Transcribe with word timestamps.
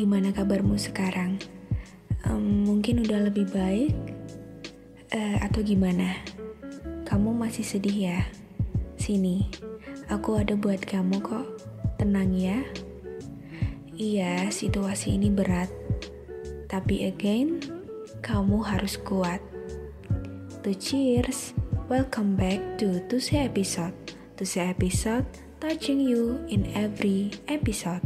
gimana 0.00 0.32
kabarmu 0.32 0.80
sekarang? 0.80 1.36
Um, 2.24 2.64
mungkin 2.64 3.04
udah 3.04 3.28
lebih 3.28 3.52
baik? 3.52 3.92
Uh, 5.12 5.36
atau 5.44 5.60
gimana? 5.60 6.16
Kamu 7.04 7.36
masih 7.36 7.60
sedih 7.60 8.08
ya? 8.08 8.20
Sini, 8.96 9.52
aku 10.08 10.40
ada 10.40 10.56
buat 10.56 10.80
kamu 10.88 11.20
kok. 11.20 11.44
Tenang 12.00 12.32
ya. 12.32 12.64
Iya, 13.92 14.48
situasi 14.48 15.20
ini 15.20 15.28
berat. 15.28 15.68
Tapi 16.64 17.04
again, 17.04 17.60
kamu 18.24 18.56
harus 18.64 18.96
kuat. 19.04 19.44
To 20.64 20.72
cheers, 20.72 21.52
welcome 21.92 22.40
back 22.40 22.80
to 22.80 23.04
Tuse 23.12 23.36
episode. 23.36 23.92
Tuse 24.40 24.64
episode 24.64 25.28
touching 25.60 26.00
you 26.00 26.40
in 26.48 26.72
every 26.72 27.36
episode. 27.52 28.00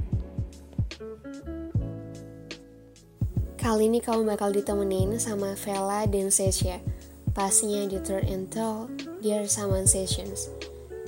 Kali 3.65 3.89
ini 3.89 3.97
kamu 3.97 4.29
bakal 4.29 4.53
ditemenin 4.53 5.17
sama 5.17 5.57
Vela 5.57 6.05
dan 6.05 6.29
Sesha 6.29 6.85
Pastinya 7.33 7.89
di 7.89 7.97
Third 7.97 8.29
and 8.29 8.53
Tall 8.53 8.93
Dear 9.25 9.49
Sessions. 9.49 10.53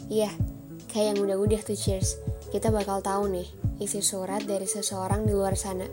Iya, 0.09 0.33
kayak 0.89 1.13
yang 1.13 1.19
udah-udah 1.21 1.61
tuh 1.61 1.77
cheers. 1.77 2.17
Kita 2.49 2.73
bakal 2.73 3.05
tahu 3.05 3.29
nih 3.29 3.45
isi 3.77 4.01
surat 4.01 4.49
dari 4.49 4.65
seseorang 4.65 5.29
di 5.29 5.37
luar 5.37 5.53
sana. 5.53 5.85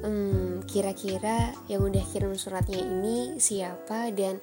Hmm, 0.00 0.64
kira-kira 0.64 1.52
yang 1.68 1.84
udah 1.84 2.04
kirim 2.08 2.32
suratnya 2.32 2.80
ini 2.80 3.36
siapa 3.36 4.08
dan 4.16 4.40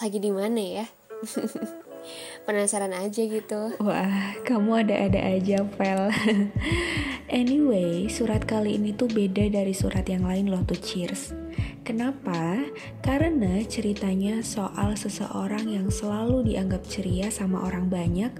lagi 0.00 0.16
di 0.16 0.32
mana 0.32 0.56
ya? 0.80 0.86
Penasaran 2.48 2.96
aja 2.96 3.20
gitu. 3.28 3.76
Wah, 3.76 4.40
kamu 4.48 4.88
ada-ada 4.88 5.20
aja, 5.20 5.68
Vel 5.68 6.08
Anyway, 7.32 8.04
surat 8.12 8.44
kali 8.44 8.76
ini 8.76 8.92
tuh 8.92 9.08
beda 9.08 9.48
dari 9.48 9.72
surat 9.72 10.04
yang 10.04 10.28
lain 10.28 10.52
loh 10.52 10.60
tuh 10.68 10.76
cheers. 10.76 11.32
Kenapa? 11.80 12.60
Karena 13.00 13.64
ceritanya 13.64 14.44
soal 14.44 14.96
seseorang 14.96 15.68
yang 15.68 15.88
selalu 15.88 16.44
dianggap 16.52 16.84
ceria 16.84 17.32
sama 17.32 17.64
orang 17.64 17.88
banyak, 17.88 18.32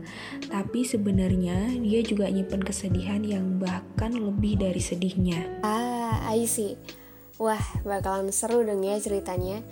tapi 0.53 0.85
sebenarnya 0.85 1.73
dia 1.81 2.01
juga 2.05 2.29
nyimpen 2.29 2.61
kesedihan 2.61 3.25
yang 3.25 3.57
bahkan 3.57 4.13
lebih 4.13 4.61
dari 4.61 4.81
sedihnya. 4.81 5.65
Ah, 5.65 6.21
I 6.29 6.45
see. 6.45 6.77
Wah, 7.41 7.65
bakalan 7.89 8.33
seru 8.33 8.65
dong 8.69 8.85
ya 8.85 9.01
ceritanya. 9.01 9.65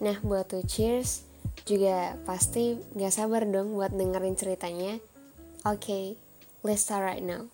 Nah, 0.00 0.18
buat 0.24 0.48
tuh 0.48 0.64
cheers 0.64 1.24
juga 1.68 2.18
pasti 2.28 2.80
gak 2.96 3.12
sabar 3.12 3.44
dong 3.44 3.76
buat 3.76 3.92
dengerin 3.92 4.36
ceritanya. 4.36 5.00
Oke, 5.64 5.80
okay, 5.80 6.04
let's 6.66 6.84
start 6.84 7.04
right 7.06 7.24
now. 7.24 7.53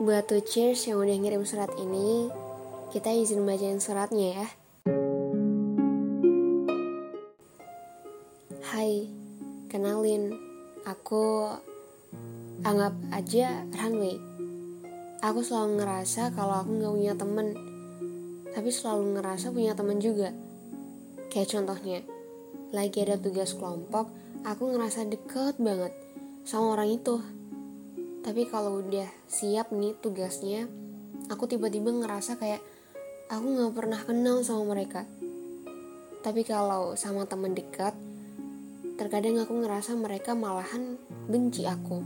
Buat 0.00 0.24
tuh 0.24 0.40
cheers 0.40 0.88
yang 0.88 1.04
udah 1.04 1.20
ngirim 1.20 1.44
surat 1.44 1.68
ini, 1.76 2.32
kita 2.88 3.12
izin 3.12 3.44
bacain 3.44 3.76
suratnya 3.76 4.40
ya. 4.40 4.48
Hai, 8.72 9.12
kenalin, 9.68 10.32
aku 10.88 11.52
anggap 12.64 12.96
aja 13.12 13.68
Runway. 13.76 14.16
Aku 15.20 15.44
selalu 15.44 15.84
ngerasa 15.84 16.32
kalau 16.32 16.64
aku 16.64 16.72
gak 16.80 16.96
punya 16.96 17.12
temen, 17.20 17.52
tapi 18.56 18.72
selalu 18.72 19.20
ngerasa 19.20 19.52
punya 19.52 19.76
temen 19.76 20.00
juga. 20.00 20.32
Kayak 21.28 21.52
contohnya, 21.52 22.00
lagi 22.72 22.96
ada 23.04 23.20
tugas 23.20 23.52
kelompok, 23.52 24.08
aku 24.40 24.72
ngerasa 24.72 25.04
deket 25.04 25.60
banget 25.60 25.92
sama 26.48 26.80
orang 26.80 26.96
itu 26.96 27.20
tapi 28.26 28.42
kalau 28.50 28.82
udah 28.82 29.06
siap 29.30 29.70
nih 29.70 29.94
tugasnya 30.02 30.66
aku 31.30 31.46
tiba-tiba 31.46 31.94
ngerasa 31.94 32.34
kayak 32.34 32.58
aku 33.30 33.46
nggak 33.46 33.74
pernah 33.74 34.00
kenal 34.02 34.42
sama 34.42 34.74
mereka. 34.74 35.06
Tapi 36.26 36.42
kalau 36.42 36.98
sama 36.98 37.22
temen 37.30 37.54
dekat 37.54 37.94
terkadang 38.98 39.38
aku 39.38 39.62
ngerasa 39.62 39.94
mereka 39.94 40.34
malahan 40.34 40.98
benci 41.30 41.70
aku. 41.70 42.02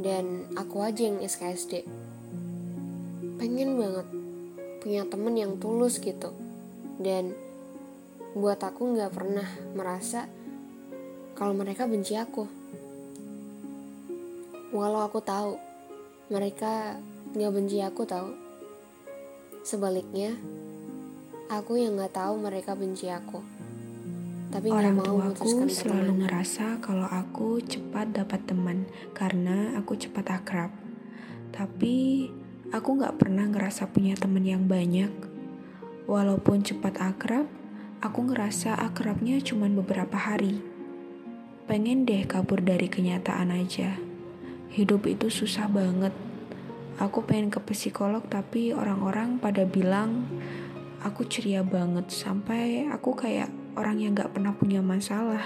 Dan 0.00 0.48
aku 0.56 0.84
aja 0.84 1.08
yang 1.08 1.24
SKSD 1.24 1.88
pengen 3.40 3.80
banget 3.80 4.06
punya 4.84 5.08
temen 5.08 5.34
yang 5.36 5.56
tulus 5.56 6.00
gitu. 6.00 6.36
Dan 7.00 7.32
buat 8.36 8.60
aku 8.60 8.92
nggak 8.92 9.12
pernah 9.12 9.48
merasa 9.72 10.28
kalau 11.32 11.56
mereka 11.56 11.88
benci 11.88 12.16
aku 12.16 12.59
Walau 14.70 15.02
aku 15.02 15.18
tahu 15.18 15.58
mereka 16.30 16.94
gak 17.34 17.50
benci 17.50 17.82
aku 17.82 18.06
tahu. 18.06 18.30
Sebaliknya, 19.66 20.38
aku 21.50 21.74
yang 21.74 21.98
gak 21.98 22.14
tahu 22.14 22.38
mereka 22.38 22.78
benci 22.78 23.10
aku. 23.10 23.42
Tapi 24.54 24.70
Orang 24.70 25.02
gak 25.02 25.10
mau 25.10 25.30
tuaku 25.34 25.66
selalu 25.66 26.22
ngerasa 26.22 26.78
kalau 26.78 27.10
aku 27.10 27.58
cepat 27.66 28.14
dapat 28.14 28.46
teman 28.46 28.86
karena 29.10 29.74
aku 29.74 29.98
cepat 29.98 30.38
akrab. 30.38 30.70
Tapi 31.50 32.30
aku 32.70 32.94
gak 33.02 33.18
pernah 33.18 33.50
ngerasa 33.50 33.90
punya 33.90 34.14
teman 34.14 34.46
yang 34.46 34.70
banyak. 34.70 35.10
Walaupun 36.06 36.62
cepat 36.62 36.94
akrab, 37.02 37.50
aku 37.98 38.22
ngerasa 38.22 38.78
akrabnya 38.78 39.42
cuma 39.42 39.66
beberapa 39.66 40.14
hari. 40.14 40.62
Pengen 41.66 42.06
deh 42.06 42.22
kabur 42.22 42.62
dari 42.62 42.86
kenyataan 42.86 43.50
aja 43.50 44.09
hidup 44.70 45.10
itu 45.10 45.26
susah 45.26 45.66
banget. 45.66 46.14
Aku 47.02 47.26
pengen 47.26 47.50
ke 47.50 47.58
psikolog 47.66 48.22
tapi 48.30 48.70
orang-orang 48.70 49.42
pada 49.42 49.66
bilang 49.66 50.30
aku 51.02 51.26
ceria 51.26 51.66
banget 51.66 52.12
sampai 52.12 52.86
aku 52.86 53.18
kayak 53.18 53.50
orang 53.74 53.98
yang 53.98 54.12
gak 54.14 54.30
pernah 54.30 54.54
punya 54.54 54.78
masalah. 54.78 55.42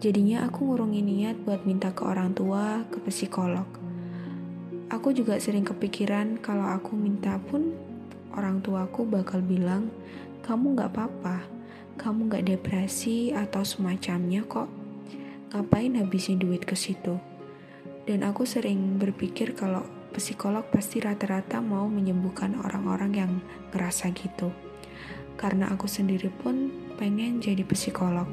Jadinya 0.00 0.48
aku 0.48 0.72
ngurungin 0.72 1.04
niat 1.04 1.36
buat 1.44 1.68
minta 1.68 1.92
ke 1.92 2.00
orang 2.04 2.32
tua 2.32 2.88
ke 2.88 3.02
psikolog. 3.04 3.66
Aku 4.88 5.12
juga 5.12 5.36
sering 5.36 5.66
kepikiran 5.66 6.40
kalau 6.40 6.64
aku 6.70 6.96
minta 6.96 7.36
pun 7.40 7.76
orang 8.32 8.64
tuaku 8.64 9.04
bakal 9.04 9.44
bilang 9.44 9.92
kamu 10.44 10.76
gak 10.80 10.96
apa-apa, 10.96 11.44
kamu 12.00 12.32
gak 12.32 12.46
depresi 12.48 13.36
atau 13.36 13.64
semacamnya 13.64 14.44
kok. 14.48 14.68
Ngapain 15.52 15.98
habisin 15.98 16.40
duit 16.40 16.62
ke 16.64 16.76
situ? 16.76 17.33
Dan 18.04 18.20
aku 18.20 18.44
sering 18.44 19.00
berpikir 19.00 19.56
kalau 19.56 19.80
psikolog 20.12 20.68
pasti 20.68 21.00
rata-rata 21.00 21.64
mau 21.64 21.88
menyembuhkan 21.88 22.54
orang-orang 22.60 23.12
yang 23.16 23.32
ngerasa 23.72 24.12
gitu. 24.12 24.52
Karena 25.40 25.72
aku 25.72 25.88
sendiri 25.88 26.28
pun 26.28 26.68
pengen 27.00 27.40
jadi 27.40 27.64
psikolog. 27.64 28.28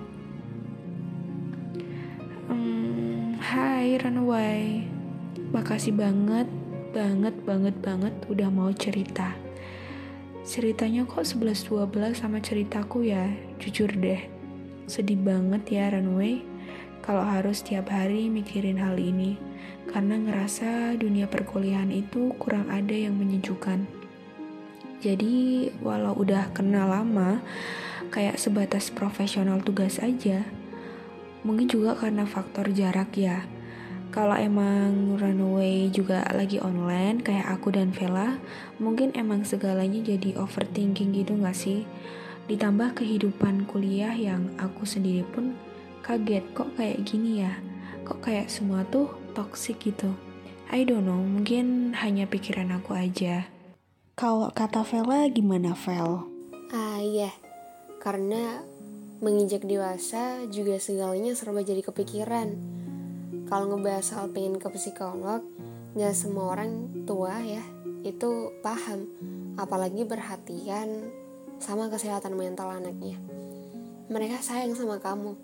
Hmm, 2.52 3.40
hai 3.40 3.96
Runaway, 3.96 4.86
makasih 5.56 5.96
banget, 5.96 6.52
banget, 6.92 7.34
banget, 7.48 7.76
banget 7.80 8.14
udah 8.28 8.52
mau 8.52 8.70
cerita. 8.76 9.34
Ceritanya 10.44 11.08
kok 11.08 11.24
11-12 11.24 12.12
sama 12.20 12.44
ceritaku 12.44 13.08
ya, 13.08 13.32
jujur 13.56 13.88
deh. 13.88 14.20
Sedih 14.84 15.16
banget 15.16 15.64
ya 15.72 15.96
Runway, 15.96 16.44
kalau 17.02 17.26
harus 17.26 17.66
tiap 17.66 17.90
hari 17.90 18.30
mikirin 18.30 18.78
hal 18.78 18.98
ini 18.98 19.38
karena 19.92 20.16
ngerasa 20.16 20.96
dunia 20.96 21.28
perkuliahan 21.28 21.92
itu 21.92 22.32
kurang 22.40 22.72
ada 22.72 22.96
yang 22.96 23.18
menyejukkan. 23.20 23.84
Jadi, 25.02 25.68
walau 25.82 26.14
udah 26.14 26.54
kenal 26.54 26.94
lama, 26.94 27.42
kayak 28.14 28.38
sebatas 28.38 28.94
profesional 28.94 29.58
tugas 29.66 29.98
aja. 29.98 30.46
Mungkin 31.42 31.66
juga 31.66 31.98
karena 31.98 32.30
faktor 32.30 32.70
jarak 32.70 33.18
ya. 33.18 33.44
Kalau 34.14 34.36
emang 34.38 35.18
runaway 35.18 35.88
juga 35.90 36.28
lagi 36.36 36.60
online 36.60 37.24
kayak 37.24 37.48
aku 37.48 37.74
dan 37.74 37.96
Vela, 37.96 38.38
mungkin 38.78 39.16
emang 39.16 39.48
segalanya 39.48 40.04
jadi 40.04 40.38
overthinking 40.38 41.16
gitu 41.16 41.34
gak 41.40 41.56
sih? 41.56 41.88
Ditambah 42.46 43.00
kehidupan 43.02 43.66
kuliah 43.66 44.12
yang 44.14 44.54
aku 44.60 44.84
sendiri 44.84 45.24
pun 45.32 45.56
kaget 46.02 46.46
kok 46.54 46.74
kayak 46.76 47.06
gini 47.06 47.46
ya. 47.46 47.54
Kok 48.04 48.26
kayak 48.26 48.50
semua 48.50 48.86
tuh 48.90 49.10
toxic 49.38 49.80
gitu. 49.82 50.12
I 50.72 50.88
don't 50.88 51.04
know, 51.04 51.20
mungkin 51.20 51.96
hanya 52.00 52.28
pikiran 52.28 52.72
aku 52.72 52.96
aja. 52.96 53.48
Kalau 54.16 54.52
kata 54.52 54.84
Vela 54.88 55.28
gimana 55.28 55.76
Vel? 55.76 56.24
Ah 56.72 57.00
iya, 57.04 57.32
karena 58.00 58.64
menginjak 59.22 59.68
dewasa 59.68 60.48
juga 60.50 60.80
segalanya 60.80 61.36
serba 61.36 61.62
jadi 61.62 61.84
kepikiran. 61.84 62.56
Kalau 63.52 63.66
ngebahas 63.68 64.06
soal 64.08 64.32
pengen 64.32 64.58
ke 64.58 64.72
psikolog, 64.72 65.44
gak 65.94 66.16
semua 66.16 66.56
orang 66.56 66.88
tua 67.04 67.36
ya 67.44 67.62
itu 68.02 68.50
paham, 68.66 69.06
apalagi 69.60 70.08
perhatian 70.08 71.12
sama 71.62 71.92
kesehatan 71.92 72.34
mental 72.34 72.72
anaknya. 72.74 73.20
Mereka 74.10 74.42
sayang 74.42 74.74
sama 74.74 74.98
kamu, 74.98 75.38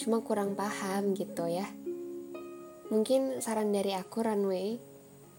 cuma 0.00 0.20
kurang 0.24 0.54
paham 0.54 1.16
gitu 1.16 1.48
ya. 1.48 1.66
Mungkin 2.92 3.40
saran 3.40 3.72
dari 3.72 3.96
aku 3.96 4.20
runway, 4.20 4.76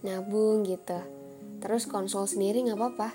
nabung 0.03 0.67
gitu. 0.67 0.99
Terus 1.63 1.87
konsol 1.87 2.27
sendiri 2.27 2.59
nggak 2.67 2.79
apa-apa. 2.79 3.09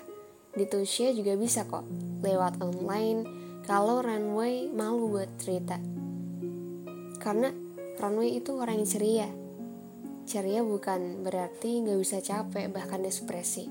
Di 0.49 0.65
Tusha 0.65 1.13
juga 1.13 1.37
bisa 1.37 1.69
kok, 1.69 1.85
lewat 2.25 2.57
online, 2.65 3.21
kalau 3.69 4.01
Runway 4.01 4.65
malu 4.73 5.13
buat 5.13 5.29
cerita. 5.37 5.77
Karena 7.21 7.53
Runway 8.01 8.41
itu 8.41 8.57
orang 8.57 8.81
yang 8.81 8.89
ceria. 8.89 9.29
Ceria 10.25 10.65
bukan 10.65 11.21
berarti 11.21 11.85
nggak 11.85 11.99
bisa 12.01 12.17
capek, 12.17 12.73
bahkan 12.73 13.05
depresi. 13.05 13.69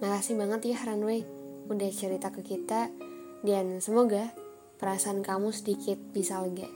Makasih 0.00 0.40
banget 0.40 0.72
ya 0.72 0.80
Runway, 0.80 1.28
udah 1.68 1.90
cerita 1.92 2.32
ke 2.32 2.40
kita, 2.40 2.88
dan 3.44 3.84
semoga 3.84 4.32
perasaan 4.76 5.24
kamu 5.24 5.52
sedikit 5.56 5.96
bisa 6.12 6.40
lega. 6.44 6.68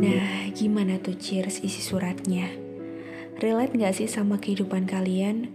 Nah, 0.00 0.52
gimana 0.52 1.00
tuh 1.00 1.16
cheers 1.16 1.64
isi 1.64 1.80
suratnya? 1.80 2.48
Relate 3.40 3.76
gak 3.80 3.96
sih 3.96 4.08
sama 4.08 4.36
kehidupan 4.36 4.84
kalian? 4.84 5.48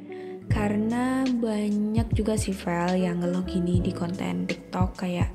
Karena 0.45 1.25
banyak 1.25 2.13
juga 2.13 2.37
sih 2.37 2.53
file 2.53 3.01
yang 3.01 3.21
ngeluh 3.21 3.45
gini 3.45 3.81
di 3.81 3.89
konten 3.89 4.45
TikTok 4.45 5.01
kayak 5.01 5.33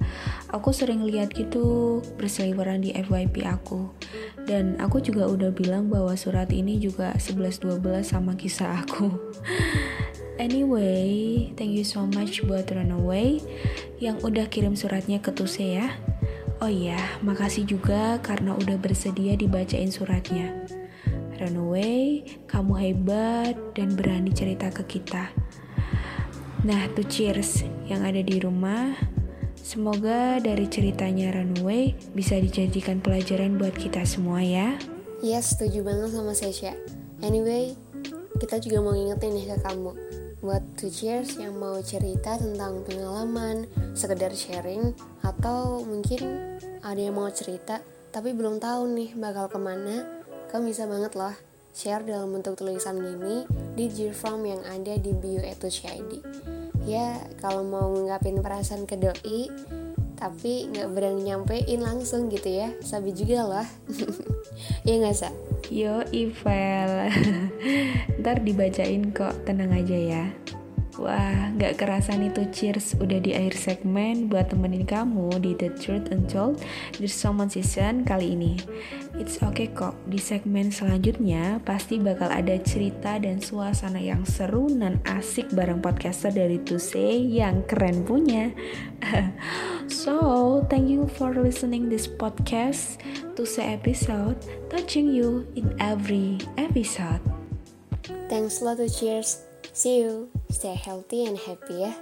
aku 0.54 0.70
sering 0.70 1.02
lihat 1.02 1.34
gitu 1.34 1.98
berseliweran 2.14 2.82
di 2.82 2.94
FYP 2.94 3.46
aku. 3.46 3.90
Dan 4.46 4.78
aku 4.78 5.02
juga 5.02 5.26
udah 5.30 5.50
bilang 5.54 5.90
bahwa 5.90 6.14
surat 6.14 6.50
ini 6.50 6.78
juga 6.78 7.14
11-12 7.18 7.82
sama 8.02 8.34
kisah 8.38 8.82
aku. 8.82 9.10
Anyway, 10.40 11.52
thank 11.52 11.76
you 11.76 11.84
so 11.84 12.08
much 12.16 12.40
buat 12.48 12.64
Runaway 12.72 13.44
yang 14.00 14.16
udah 14.24 14.48
kirim 14.48 14.72
suratnya 14.72 15.20
ke 15.20 15.36
Tuse 15.36 15.76
ya. 15.76 16.00
Oh 16.64 16.72
iya, 16.72 16.96
makasih 17.20 17.68
juga 17.68 18.16
karena 18.24 18.56
udah 18.56 18.80
bersedia 18.80 19.36
dibacain 19.36 19.92
suratnya. 19.92 20.64
Runaway, 21.36 22.24
kamu 22.48 22.72
hebat 22.72 23.52
dan 23.76 23.92
berani 23.92 24.32
cerita 24.32 24.72
ke 24.72 24.80
kita. 24.88 25.28
Nah, 26.64 26.88
tuh 26.96 27.04
cheers 27.04 27.68
yang 27.84 28.00
ada 28.00 28.24
di 28.24 28.40
rumah. 28.40 28.96
Semoga 29.60 30.40
dari 30.40 30.64
ceritanya 30.72 31.36
Runaway 31.36 31.92
bisa 32.16 32.40
dijadikan 32.40 33.04
pelajaran 33.04 33.60
buat 33.60 33.76
kita 33.76 34.08
semua 34.08 34.40
ya. 34.40 34.80
Yes, 35.20 35.52
setuju 35.52 35.84
banget 35.84 36.16
sama 36.16 36.32
Sesha. 36.32 36.72
Anyway, 37.20 37.76
kita 38.40 38.56
juga 38.56 38.80
mau 38.80 38.96
ngingetin 38.96 39.36
nih 39.36 39.52
ke 39.52 39.56
kamu 39.68 39.92
buat 40.40 40.64
cheers 40.80 41.36
yang 41.36 41.60
mau 41.60 41.76
cerita 41.84 42.40
tentang 42.40 42.80
pengalaman, 42.84 43.68
sekedar 43.92 44.32
sharing, 44.32 44.96
atau 45.20 45.84
mungkin 45.84 46.56
ada 46.80 47.00
yang 47.00 47.16
mau 47.16 47.28
cerita 47.28 47.84
tapi 48.10 48.34
belum 48.34 48.58
tahu 48.58 48.90
nih 48.90 49.14
bakal 49.14 49.46
ke 49.46 49.58
mana, 49.60 50.02
kamu 50.50 50.74
bisa 50.74 50.90
banget 50.90 51.14
loh 51.14 51.34
share 51.70 52.02
dalam 52.02 52.34
bentuk 52.34 52.58
tulisan 52.58 52.98
gini 52.98 53.46
di 53.78 53.86
From 54.10 54.42
yang 54.42 54.58
ada 54.66 54.98
di 54.98 55.14
bio 55.14 55.38
ID. 55.38 56.12
Ya, 56.88 57.22
kalau 57.38 57.62
mau 57.62 57.86
ngungkapin 57.94 58.42
perasaan 58.42 58.90
ke 58.90 58.98
doi, 58.98 59.46
tapi 60.18 60.66
nggak 60.74 60.90
berani 60.90 61.30
nyampein 61.30 61.80
langsung 61.80 62.26
gitu 62.26 62.50
ya, 62.50 62.74
sabi 62.82 63.14
juga 63.14 63.46
lah. 63.46 63.68
Iya 64.84 64.96
nggak 65.00 65.16
sih? 65.16 65.49
Yo 65.70 66.02
Ivel 66.10 67.14
Ntar 68.20 68.42
dibacain 68.42 69.14
kok 69.14 69.46
tenang 69.46 69.70
aja 69.70 69.94
ya 69.94 70.24
Wah, 71.00 71.48
gak 71.56 71.80
kerasa 71.80 72.12
nih 72.12 72.28
tuh 72.28 72.50
cheers 72.52 72.92
udah 73.00 73.24
di 73.24 73.32
akhir 73.32 73.56
segmen 73.56 74.28
buat 74.28 74.52
temenin 74.52 74.84
kamu 74.84 75.32
di 75.40 75.56
The 75.56 75.72
Truth 75.72 76.12
Untold 76.12 76.60
The 77.00 77.08
Someone 77.08 77.48
Season 77.48 78.04
kali 78.04 78.36
ini. 78.36 78.60
It's 79.16 79.40
okay 79.40 79.72
kok, 79.72 79.96
di 80.10 80.20
segmen 80.20 80.68
selanjutnya 80.68 81.64
pasti 81.64 81.96
bakal 81.96 82.28
ada 82.28 82.52
cerita 82.60 83.16
dan 83.16 83.40
suasana 83.40 83.96
yang 83.96 84.28
seru 84.28 84.68
dan 84.68 85.00
asik 85.08 85.48
bareng 85.56 85.80
podcaster 85.80 86.36
dari 86.36 86.60
Tuse 86.60 87.16
yang 87.16 87.64
keren 87.64 88.04
punya. 88.04 88.52
so, 89.88 90.60
thank 90.68 90.92
you 90.92 91.08
for 91.16 91.32
listening 91.32 91.88
this 91.88 92.04
podcast 92.04 93.00
Tuse 93.36 93.58
episode, 93.58 94.36
touching 94.68 95.12
you 95.12 95.46
in 95.56 95.74
every 95.80 96.38
episode. 96.56 97.20
Thanks 98.28 98.60
a 98.60 98.64
lot 98.64 98.76
to 98.78 98.88
cheers. 98.88 99.42
See 99.72 100.00
you. 100.00 100.30
Stay 100.50 100.74
healthy 100.74 101.26
and 101.26 101.38
happy. 101.38 101.94